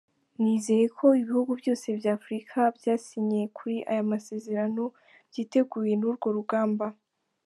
[0.41, 4.83] Nizeye ko ibihugu byose bya Afurika byasinye kuri ariya masezerano
[5.29, 6.85] byiteguye n’urwo rugamba.